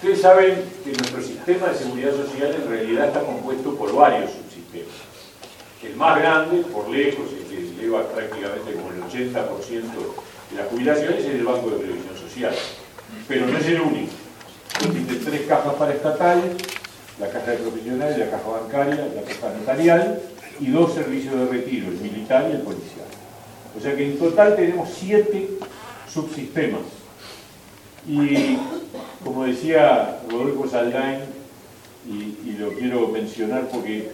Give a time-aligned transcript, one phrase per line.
[0.00, 4.94] Ustedes saben que nuestro sistema de seguridad social en realidad está compuesto por varios subsistemas.
[5.82, 9.34] El más grande, por lejos, el que lleva prácticamente como el 80%
[10.50, 12.54] de las jubilaciones, es el Banco de Previsión Social.
[13.26, 14.12] Pero no es el único.
[14.86, 16.56] Existen tres cajas paraestatales,
[17.18, 20.22] la caja de profesionales, la caja bancaria, la caja notarial,
[20.60, 23.06] y dos servicios de retiro, el militar y el policial.
[23.76, 25.50] O sea que en total tenemos siete
[26.08, 26.82] subsistemas.
[28.06, 28.58] Y
[29.24, 31.20] como decía Rodolfo Saldain,
[32.06, 34.10] y, lo quiero mencionar porque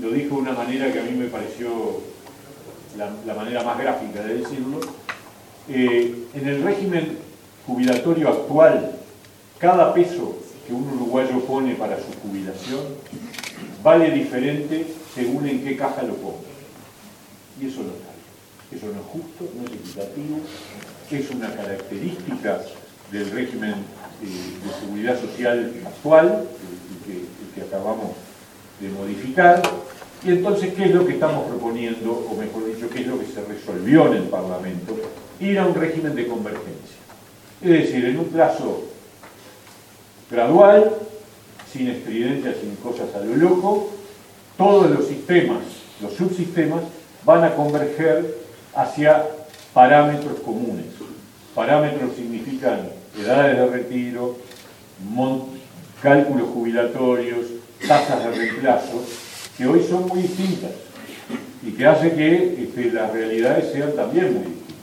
[0.00, 2.00] lo dijo de una manera que a mí me pareció
[2.96, 4.80] la, manera más gráfica de decirlo,
[5.68, 7.18] eh, en el régimen
[7.66, 8.92] jubilatorio actual,
[9.58, 12.80] cada peso que un uruguayo pone para su jubilación
[13.82, 16.38] vale diferente según en qué caja lo ponga.
[17.60, 18.76] Y eso no está.
[18.76, 20.40] Eso no es justo, no es equitativo,
[21.10, 22.60] es una característica
[23.12, 23.74] del régimen
[24.22, 24.26] eh,
[24.64, 28.12] de seguridad social actual, el, que, el que acabamos
[28.80, 29.62] de modificar.
[30.24, 33.26] Y entonces, ¿qué es lo que estamos proponiendo, o mejor dicho, qué es lo que
[33.26, 34.96] se resolvió en el Parlamento?
[35.40, 36.96] Ir a un régimen de convergencia.
[37.62, 38.84] Es decir, en un plazo
[40.30, 40.92] gradual,
[41.72, 43.90] sin estridencias, sin cosas a lo loco,
[44.56, 45.62] todos los sistemas,
[46.00, 46.82] los subsistemas,
[47.24, 48.34] van a converger
[48.74, 49.24] hacia
[49.74, 50.86] parámetros comunes.
[51.56, 52.80] Parámetros significan
[53.18, 54.36] edades de retiro,
[56.02, 57.46] cálculos jubilatorios,
[57.88, 59.02] tasas de reemplazo,
[59.56, 60.72] que hoy son muy distintas
[61.66, 64.76] y que hace que este, las realidades sean también muy distintas.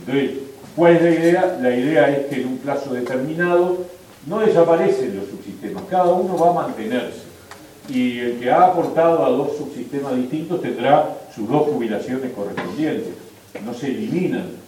[0.00, 0.30] Entonces,
[0.76, 1.58] ¿cuál es la idea?
[1.62, 3.78] La idea es que en un plazo determinado
[4.26, 7.22] no desaparecen los subsistemas, cada uno va a mantenerse.
[7.88, 13.14] Y el que ha aportado a dos subsistemas distintos tendrá sus dos jubilaciones correspondientes.
[13.64, 14.61] No se eliminan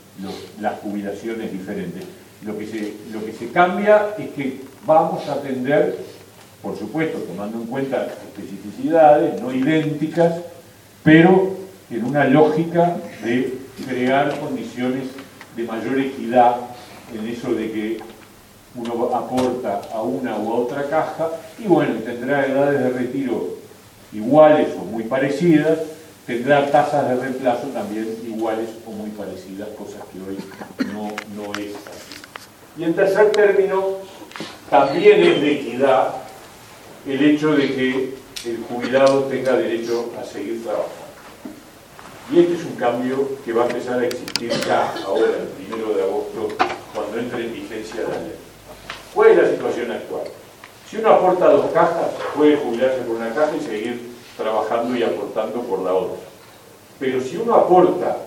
[0.61, 2.05] las jubilaciones diferentes.
[2.45, 5.99] Lo que, se, lo que se cambia es que vamos a atender,
[6.63, 10.35] por supuesto, tomando en cuenta especificidades no idénticas,
[11.03, 11.57] pero
[11.91, 15.09] en una lógica de crear condiciones
[15.57, 16.57] de mayor equidad
[17.15, 17.99] en eso de que
[18.75, 23.55] uno aporta a una u otra caja y bueno, tendrá edades de retiro
[24.13, 25.79] iguales o muy parecidas,
[26.27, 30.39] tendrá tasas de reemplazo también iguales o muy parecidas, cosas que hoy
[30.93, 32.23] no, no es así.
[32.77, 33.99] Y en tercer término,
[34.71, 36.15] también es de equidad
[37.07, 38.15] el hecho de que
[38.47, 41.05] el jubilado tenga derecho a seguir trabajando.
[42.33, 45.95] Y este es un cambio que va a empezar a existir ya, ahora, el primero
[45.95, 46.49] de agosto,
[46.95, 48.35] cuando entre en vigencia la ley.
[49.13, 50.25] ¿Cuál es la situación actual?
[50.89, 55.61] Si uno aporta dos cajas, puede jubilarse por una caja y seguir trabajando y aportando
[55.63, 56.19] por la otra.
[56.99, 58.19] Pero si uno aporta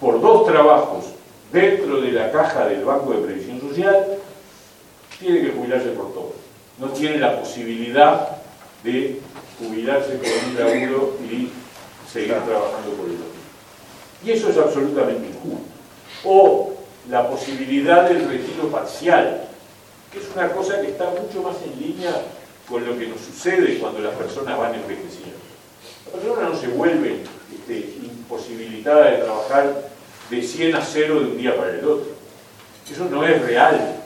[0.00, 1.04] por dos trabajos
[1.52, 4.18] dentro de la caja del Banco de Previsión Social,
[5.18, 6.32] tiene que jubilarse por todo.
[6.78, 8.38] No tiene la posibilidad
[8.84, 9.20] de
[9.58, 11.50] jubilarse por un laburo y
[12.10, 13.38] seguir trabajando por el otro.
[14.24, 15.66] Y eso es absolutamente injusto.
[16.24, 16.72] O
[17.08, 19.48] la posibilidad del retiro parcial,
[20.12, 22.12] que es una cosa que está mucho más en línea
[22.68, 25.38] con lo que nos sucede cuando las personas van envejeciendo.
[26.06, 29.90] La persona no se vuelve este, imposibilitada de trabajar
[30.30, 32.08] de 100 a 0 de un día para el otro.
[32.90, 33.97] Eso no es real.